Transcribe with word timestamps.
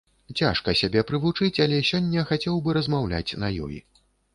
Цяжка 0.39 0.73
сябе 0.79 1.03
прывучыць, 1.11 1.51
але 1.67 1.85
сёння 1.93 2.27
хацеў 2.33 2.55
бы 2.65 2.69
размаўляць 2.83 3.27
на 3.43 3.57
ёй. 3.69 3.77